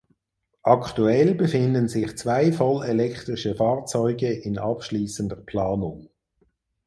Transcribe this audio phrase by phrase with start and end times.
[0.63, 6.09] Aktuell befinden sich zwei voll elektrische Fahrzeuge in abschließender Planung.